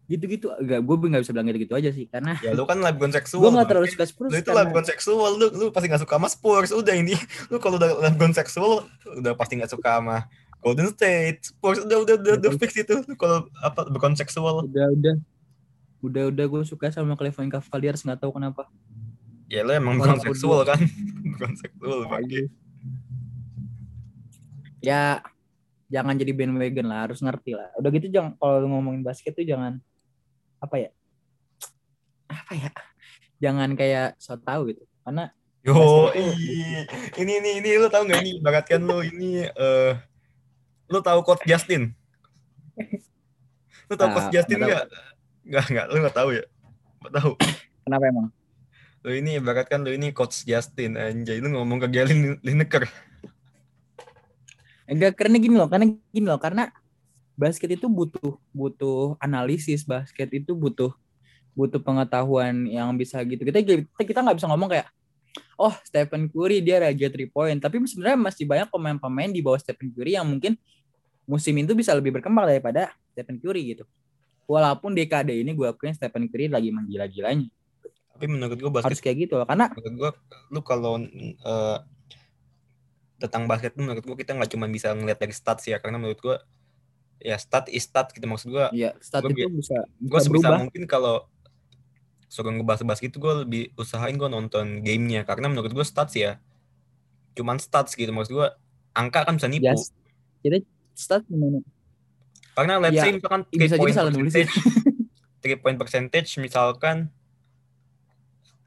gitu-gitu. 0.05 0.53
Enggak, 0.62 0.86
gue 0.86 0.95
nggak 1.10 1.24
bisa 1.25 1.34
bilang 1.34 1.48
gitu-gitu 1.50 1.74
aja 1.74 1.89
sih 1.89 2.05
karena 2.05 2.38
Ya 2.45 2.53
lu 2.53 2.69
kan 2.69 2.77
labgon 2.77 3.10
seksual. 3.10 3.41
gue 3.41 3.51
nggak 3.57 3.69
terlalu 3.69 3.88
suka 3.89 4.05
Spurs 4.05 4.31
Lu 4.31 4.38
itu 4.38 4.45
karena 4.53 4.60
labgon 4.62 4.86
seksual, 4.86 5.31
lu, 5.34 5.45
lu 5.50 5.65
pasti 5.74 5.88
nggak 5.89 6.03
suka 6.05 6.15
sama 6.22 6.29
Spurs. 6.29 6.69
Udah 6.75 6.93
ini, 6.93 7.15
lu 7.50 7.57
kalau 7.57 7.81
udah 7.81 7.89
labgon 8.05 8.31
seksual, 8.36 8.86
udah 9.01 9.34
pasti 9.34 9.57
nggak 9.57 9.72
suka 9.74 9.89
sama 9.98 10.17
Golden 10.62 10.89
State, 10.93 11.53
Spurs 11.53 11.81
udah 11.81 11.98
udah 12.05 12.15
udah, 12.22 12.34
udah 12.38 12.51
fix 12.62 12.72
itu. 12.77 12.95
Kalau 13.17 13.50
apa 13.65 13.89
labgon 13.89 14.13
seksual, 14.13 14.69
udah 14.69 14.93
udah 14.93 15.15
udah 16.05 16.24
udah 16.29 16.45
gue 16.45 16.62
suka 16.69 16.93
sama 16.93 17.17
Cleveland 17.17 17.50
Cavaliers 17.50 18.05
nggak 18.05 18.22
tahu 18.22 18.38
kenapa. 18.38 18.69
ya 19.45 19.62
lu 19.62 19.77
emang 19.77 20.01
bukan 20.01 20.17
seksual 20.22 20.65
kan? 20.65 20.77
bukan 21.38 21.53
seksual, 21.57 22.05
Bang. 22.10 22.25
Ya 24.81 25.22
jangan 25.92 26.15
jadi 26.18 26.32
bandwagon 26.34 26.88
lah, 26.89 27.10
harus 27.10 27.20
ngerti 27.22 27.54
lah. 27.54 27.70
Udah 27.77 27.89
gitu 27.94 28.08
jangan 28.10 28.34
kalau 28.42 28.65
ngomongin 28.70 29.06
basket 29.06 29.38
tuh 29.38 29.46
jangan 29.46 29.77
apa 30.58 30.75
ya? 30.77 30.89
Apa 32.25 32.54
ya? 32.58 32.70
Jangan 33.38 33.77
kayak 33.77 34.18
so 34.18 34.36
tau 34.39 34.65
gitu. 34.70 34.82
Karena 35.06 35.30
Yo, 35.65 35.74
ih. 36.13 36.86
ini 37.18 37.42
ini 37.42 37.50
ini 37.58 37.70
lu 37.82 37.89
tahu 37.89 38.06
nggak 38.06 38.22
ini? 38.22 38.32
Baratkan 38.38 38.86
lu 38.86 39.01
ini 39.01 39.50
eh 39.50 39.94
lu 40.86 41.01
tahu 41.01 41.25
Coach 41.25 41.42
Justin? 41.50 41.89
Lu 43.89 43.98
tahu 43.98 44.10
Ah, 44.10 44.13
Coach 44.13 44.30
Justin 44.30 44.62
nggak 44.62 44.86
nggak? 45.46 45.65
Nggak 45.74 45.86
lu 45.89 45.98
nggak 46.06 46.15
tahu 46.15 46.30
ya? 46.38 46.46
Nggak 47.01 47.13
tahu. 47.18 47.32
kenapa 47.86 48.04
emang? 48.10 48.27
Lu 49.06 49.10
ini 49.13 49.38
ibaratkan 49.42 49.82
lu 49.82 49.94
ini 49.94 50.13
Coach 50.13 50.46
Justin 50.46 50.98
anjay 50.98 51.42
lu 51.42 51.50
ngomong 51.50 51.82
ke 51.86 51.88
Galen 51.89 52.38
Lineker. 52.46 52.86
Enggak 54.86 55.18
karena 55.18 55.38
gini 55.42 55.56
loh, 55.58 55.70
karena 55.70 55.86
gini 56.13 56.25
loh, 56.30 56.38
karena 56.38 56.70
basket 57.34 57.74
itu 57.74 57.89
butuh 57.89 58.38
butuh 58.54 59.18
analisis, 59.18 59.82
basket 59.84 60.30
itu 60.32 60.54
butuh 60.54 60.94
butuh 61.58 61.82
pengetahuan 61.82 62.70
yang 62.70 62.94
bisa 62.94 63.18
gitu. 63.25 63.42
Kita 63.42 63.60
kita 63.65 64.01
kita 64.06 64.20
nggak 64.22 64.38
bisa 64.38 64.48
ngomong 64.48 64.70
kayak 64.70 64.88
oh 65.60 65.74
Stephen 65.84 66.30
Curry 66.32 66.62
dia 66.62 66.80
raja 66.80 67.08
three 67.10 67.27
point, 67.27 67.58
tapi 67.58 67.82
sebenarnya 67.84 68.20
masih 68.20 68.46
banyak 68.46 68.68
pemain-pemain 68.70 69.32
di 69.34 69.42
bawah 69.42 69.60
Stephen 69.60 69.89
Curry 69.92 70.15
yang 70.15 70.27
mungkin 70.27 70.54
musim 71.25 71.58
itu 71.58 71.74
bisa 71.74 71.92
lebih 71.98 72.13
berkembang 72.22 72.46
daripada 72.46 72.94
Stephen 73.12 73.42
Curry 73.42 73.75
gitu. 73.75 73.84
Walaupun 74.46 74.94
dekade 74.94 75.34
ini 75.34 75.58
gue 75.58 75.65
akuin 75.65 75.98
Stephen 75.98 76.30
Curry 76.30 76.54
lagi 76.54 76.70
menggila-gilanya. 76.70 77.50
Tapi 78.15 78.25
menurut 78.32 78.56
gua 78.62 78.72
basket 78.80 78.96
Harus 78.96 79.01
kayak 79.04 79.27
gitu 79.27 79.36
loh, 79.36 79.44
karena 79.50 79.68
menurut 79.75 79.96
gua 79.98 80.12
lu 80.54 80.62
kalau 80.63 81.01
eh, 81.04 81.77
tentang 83.27 83.46
basket 83.46 83.72
tuh 83.72 83.82
menurut 83.82 84.01
gua 84.01 84.15
kita 84.15 84.32
nggak 84.32 84.50
cuma 84.50 84.65
bisa 84.65 84.91
ngeliat 84.91 85.17
dari 85.17 85.32
stats 85.32 85.65
ya 85.65 85.77
karena 85.77 85.98
menurut 85.98 86.20
gua 86.20 86.38
ya 87.17 87.36
stat 87.36 87.67
is 87.67 87.84
stat 87.84 88.12
gitu 88.12 88.24
maksud 88.24 88.50
gua 88.50 88.70
ya 88.70 88.94
stat 89.00 89.22
Gua 89.22 89.32
itu 89.32 89.48
bi- 89.48 89.58
bisa 89.58 89.77
gue 89.82 90.10
bisa 90.10 90.20
sebisa 90.22 90.48
berubah. 90.51 90.58
mungkin 90.60 90.84
kalau 90.86 91.25
suruh 92.25 92.51
ngebahas-bahas 92.51 93.00
gitu 93.00 93.15
gue 93.17 93.34
lebih 93.48 93.63
usahain 93.75 94.12
gue 94.12 94.27
nonton 94.27 94.82
gamenya 94.82 95.24
karena 95.24 95.48
menurut 95.48 95.72
gue 95.72 95.86
stats 95.86 96.12
ya 96.13 96.41
cuman 97.32 97.55
stats 97.55 97.94
gitu 97.94 98.12
maksud 98.12 98.34
gue 98.34 98.48
angka 98.91 99.24
kan 99.24 99.39
bisa 99.39 99.48
nipu 99.48 99.72
Yes. 99.72 99.96
Kita 100.39 100.60
start 100.94 101.24
gimana? 101.25 101.63
karena 102.51 102.79
let's 102.79 102.94
Ya, 102.94 103.03
say 103.03 103.12
misalkan 103.13 103.41
three 103.48 103.65
jadi 103.65 103.77
point 103.77 103.91
ya. 103.91 104.03
percentage 104.03 104.51
three 105.41 105.58
point 105.58 105.77
percentage 105.77 106.29
misalkan 106.38 106.98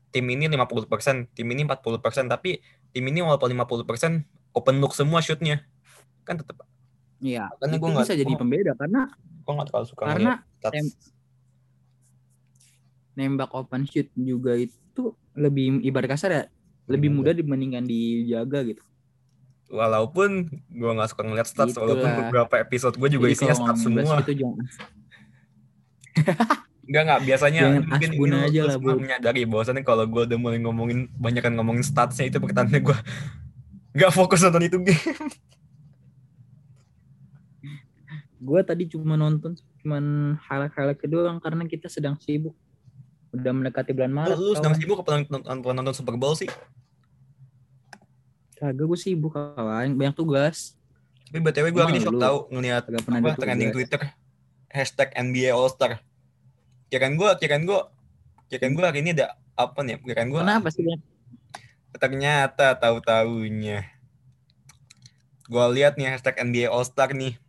tim 0.09 0.25
ini 0.25 0.49
50%, 0.49 0.89
tim 1.31 1.47
ini 1.47 1.63
40%, 1.63 2.01
tapi 2.27 2.65
tim 2.91 3.05
ini 3.05 3.21
walaupun 3.21 3.53
50% 3.53 4.25
open 4.59 4.77
look 4.77 4.93
semua 4.93 5.19
shootnya. 5.19 5.63
Kan 6.23 6.37
tetap 6.37 6.67
Iya. 7.19 7.51
Makanya 7.53 7.77
gua 7.77 7.89
nggak- 7.93 8.05
bisa 8.05 8.15
jadi 8.15 8.29
gua- 8.29 8.41
pembeda 8.41 8.73
karena 8.75 9.01
gue 9.19 9.53
gak 9.53 9.67
terlalu 9.67 9.87
suka 9.87 10.03
Karena 10.05 10.33
tem- 10.63 10.95
nembak 13.15 13.51
open 13.51 13.83
shoot 13.85 14.07
juga 14.15 14.55
itu 14.55 15.03
lebih 15.33 15.83
ibarat 15.83 16.09
kasar 16.09 16.31
ya 16.31 16.43
lebih 16.87 17.11
mudah 17.11 17.33
dibandingkan 17.33 17.83
dijaga 17.83 18.63
gitu. 18.65 18.83
Walaupun 19.69 20.49
gue 20.71 20.91
gak 20.95 21.11
suka 21.11 21.23
ngeliat 21.23 21.45
stats, 21.45 21.71
Gitu 21.71 21.79
walaupun 21.79 22.07
lah. 22.07 22.17
beberapa 22.25 22.55
episode 22.59 22.95
gue 22.95 23.09
juga 23.11 23.27
Jadi 23.27 23.35
isinya 23.35 23.53
stats 23.55 23.81
semua. 23.83 24.17
itu 24.19 24.33
jangan 24.37 24.65
Enggak 26.89 27.03
enggak 27.05 27.21
biasanya 27.23 27.61
Jangan 27.69 27.83
mungkin 27.85 28.11
asbun 28.11 28.31
aja 28.33 28.61
lah, 28.65 28.77
Bro. 28.79 28.97
menyadari 28.97 29.43
bahwasannya 29.45 29.83
kalau 29.83 30.05
gue 30.05 30.23
udah 30.25 30.39
mulai 30.39 30.57
ngomongin 30.57 30.99
banyak 31.15 31.43
kan 31.43 31.53
ngomongin 31.53 31.83
statsnya 31.83 32.25
itu 32.27 32.39
pertanda 32.39 32.73
gue 32.75 32.97
nggak 33.97 34.13
fokus 34.13 34.41
nonton 34.45 34.65
itu 34.69 34.79
game. 34.81 35.29
gue 38.39 38.61
tadi 38.63 38.87
cuma 38.87 39.19
nonton 39.19 39.59
cuman 39.83 40.39
highlight-highlight 40.39 41.01
kedua 41.03 41.27
karena 41.43 41.67
kita 41.67 41.91
sedang 41.91 42.15
sibuk 42.23 42.55
udah 43.35 43.53
mendekati 43.53 43.91
bulan 43.93 44.15
Lu, 44.15 44.17
Maret 44.17 44.37
lu 44.39 44.53
sedang 44.55 44.73
kawan. 44.73 44.81
sibuk 44.81 44.97
apa 45.03 45.11
nonton, 45.27 45.75
nonton, 45.75 45.95
Super 45.95 46.15
Bowl 46.15 46.39
sih? 46.39 46.49
kagak 48.59 48.87
gue 48.91 48.99
sibuk 48.99 49.35
kawan 49.35 49.95
banyak 49.95 50.15
tugas 50.19 50.75
Tapi 51.29 51.39
btw 51.45 51.67
gue 51.71 51.83
hari 51.83 51.93
ini 51.99 52.03
shock 52.03 52.15
lu 52.17 52.23
tahu 52.23 52.39
ngeliat 52.51 52.83
apa 52.89 53.37
trending 53.37 53.71
tugas. 53.71 53.77
Twitter 53.91 54.01
hashtag 54.73 55.13
NBA 55.13 55.53
All 55.53 55.69
Star. 55.69 56.01
Kirain 56.89 57.13
gue, 57.21 57.31
kirain 57.37 57.69
gue, 57.69 57.81
kirain 58.49 58.73
gue 58.73 58.85
hari 58.85 59.05
ini 59.05 59.13
ada 59.13 59.37
apa 59.53 59.85
nih? 59.85 60.01
Kirain 60.01 60.33
gue 60.33 60.41
kenapa 60.41 60.73
sih 60.73 60.81
banyak 60.81 61.05
ternyata 61.97 62.77
tahu 62.77 63.01
taunya 63.01 63.89
gue 65.49 65.65
lihat 65.73 65.97
nih 65.97 66.13
hashtag 66.13 66.37
NBA 66.45 66.69
All 66.69 66.85
Star 66.85 67.17
nih. 67.17 67.41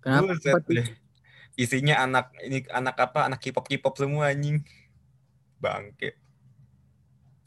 kenapa 0.00 0.32
Buset 0.32 0.56
tuh? 0.64 0.72
deh. 0.72 0.88
Isinya 1.52 2.00
anak 2.00 2.32
ini 2.40 2.64
anak 2.72 2.96
apa? 2.96 3.28
Anak 3.28 3.44
K-pop 3.44 3.68
K-pop 3.68 3.92
semua 4.00 4.32
anjing. 4.32 4.64
Bangke. 5.60 6.16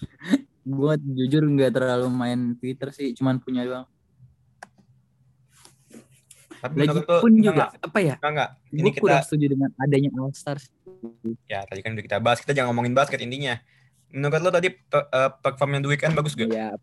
gue 0.62 0.94
jujur 1.18 1.42
nggak 1.42 1.74
terlalu 1.74 2.06
main 2.14 2.54
Twitter 2.54 2.94
sih 2.94 3.18
cuman 3.18 3.42
punya 3.42 3.66
doang 3.66 3.90
Tapi 6.62 6.86
lagi 6.86 7.02
lu- 7.02 7.06
pun 7.10 7.34
juga 7.34 7.50
enggak, 7.58 7.70
apa 7.82 7.98
ya 7.98 8.16
enggak, 8.22 8.30
enggak. 8.30 8.50
Ini 8.70 8.78
gue 8.78 8.94
kita 8.94 9.02
kurang 9.02 9.22
setuju 9.26 9.46
dengan 9.50 9.70
adanya 9.82 10.10
All 10.22 10.34
Stars 10.38 10.70
ya 11.50 11.66
tadi 11.66 11.82
kan 11.82 11.98
udah 11.98 12.06
kita 12.06 12.18
bahas, 12.22 12.38
kita 12.46 12.54
jangan 12.54 12.70
ngomongin 12.78 12.94
basket 12.94 13.18
intinya. 13.18 13.58
Menurut 14.12 14.41
lo 14.41 14.50
tadi 14.50 14.68
pe- 14.70 15.08
eh, 15.08 15.30
performnya 15.38 15.80
The 15.80 15.89
Weeknd 15.89 16.13
bagus 16.13 16.34
gak? 16.34 16.48
ya 16.48 16.75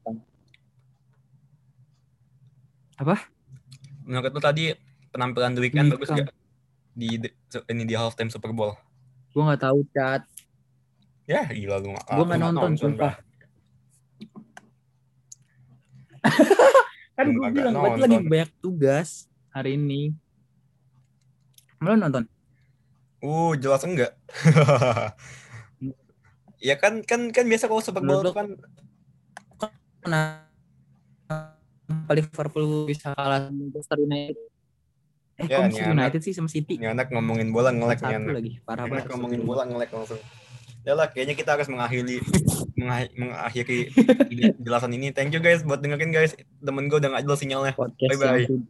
apa 2.96 3.16
Menurut 4.02 4.30
lo 4.30 4.40
tadi 4.40 4.72
penampilan 5.08 5.52
The 5.52 5.60
Weeknd 5.60 5.88
bagus 5.90 6.08
Weeknd. 6.08 6.26
gak? 6.26 6.36
Di 6.92 7.08
di- 7.16 7.34
ini 7.68 7.82
di 7.84 7.94
halftime 7.94 8.26
Super 8.26 8.50
Bowl. 8.50 8.74
gue 9.28 9.42
nggak 9.44 9.62
tahu 9.62 9.84
cat 9.88 10.24
Ya 11.24 11.44
gila 11.44 11.78
lu 11.78 11.92
nggak 11.92 12.06
gue 12.08 12.24
nggak 12.24 12.38
lu 12.38 12.46
nonton 12.48 12.72
sumpah 12.74 13.14
kan 17.14 17.26
gue 17.28 17.48
bilang 17.50 17.72
gue 17.72 17.82
lagi 17.94 18.16
nonton. 18.16 18.26
banyak 18.26 18.50
tugas 18.58 19.08
hari 19.48 19.74
ini 19.74 20.10
lo 21.78 21.94
nonton 21.94 22.24
Uh, 23.18 23.50
jelas 23.52 23.82
enggak. 23.82 24.14
ya 26.58 26.74
kan 26.78 27.02
kan 27.06 27.30
kan 27.30 27.44
biasa 27.46 27.70
kalau 27.70 27.82
Menurut 28.02 28.30
tuh 28.30 28.34
kan 28.34 28.46
kenapa 30.02 30.46
Liverpool 32.12 32.86
bisa 32.90 33.14
kalah 33.14 33.50
Manchester 33.50 33.98
United 34.02 34.36
eh 35.38 35.46
Ya, 35.46 35.62
kok 35.62 35.70
Manchester 35.70 35.94
United 35.94 36.20
sih 36.26 36.34
sama 36.34 36.50
City 36.50 36.82
ini 36.82 36.90
anak 36.90 37.14
ngomongin 37.14 37.54
bola 37.54 37.70
ngelek 37.70 38.02
nih 38.02 38.16
anak. 38.18 38.34
lagi 38.42 38.52
parah 38.66 38.90
banget 38.90 39.06
ngomongin 39.14 39.42
bola 39.46 39.62
ngelek 39.66 39.90
langsung. 39.94 40.18
Ya 40.86 40.96
lah, 40.96 41.10
kayaknya 41.12 41.36
kita 41.36 41.52
harus 41.52 41.68
mengakhiri 41.68 42.22
mengakhiri, 43.18 43.92
penjelasan 44.56 44.88
ini. 44.94 45.12
Thank 45.12 45.36
you 45.36 45.42
guys 45.42 45.60
buat 45.60 45.84
dengerin 45.84 46.14
guys. 46.14 46.32
Temen 46.64 46.88
gue 46.88 46.96
udah 46.96 47.12
nggak 47.12 47.24
jelas 47.28 47.38
sinyalnya. 47.44 47.72
podcast 47.76 48.08
Bye-bye. 48.08 48.48
yang 48.48 48.64